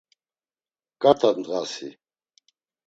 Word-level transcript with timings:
Ǩarta 1.01 1.29
ndğasi? 1.37 1.89